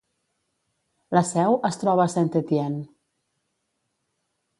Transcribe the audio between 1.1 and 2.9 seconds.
La seu es troba a Saint-Étienne.